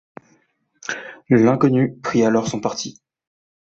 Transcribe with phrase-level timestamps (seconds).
[1.29, 3.03] L’inconnu prit alors son parti.